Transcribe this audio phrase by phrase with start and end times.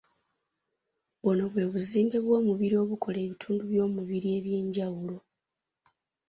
[1.23, 5.17] Buno bwe buzimbe bw'omubiri obukola ebitundu by'omubiri eby'enjawulo